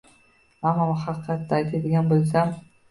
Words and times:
Ammo 0.71 0.87
haqiqatni 1.03 1.59
aytadigan 1.61 2.13
boʻlsam. 2.15 2.61